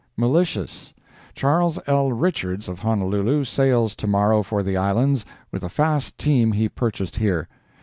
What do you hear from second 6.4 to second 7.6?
he purchased here.